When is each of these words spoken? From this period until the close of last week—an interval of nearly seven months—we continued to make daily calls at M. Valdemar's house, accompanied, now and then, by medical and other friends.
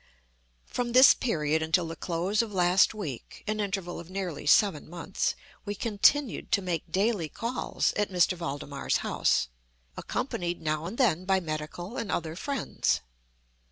From 0.65 0.93
this 0.93 1.13
period 1.13 1.61
until 1.61 1.87
the 1.87 1.95
close 1.95 2.41
of 2.41 2.51
last 2.51 2.95
week—an 2.95 3.59
interval 3.59 3.99
of 3.99 4.09
nearly 4.09 4.47
seven 4.47 4.89
months—we 4.89 5.75
continued 5.75 6.51
to 6.53 6.61
make 6.63 6.91
daily 6.91 7.29
calls 7.29 7.93
at 7.93 8.11
M. 8.11 8.19
Valdemar's 8.35 8.97
house, 9.05 9.47
accompanied, 9.95 10.59
now 10.59 10.87
and 10.87 10.97
then, 10.97 11.23
by 11.25 11.39
medical 11.39 11.97
and 11.97 12.11
other 12.11 12.35
friends. 12.35 13.01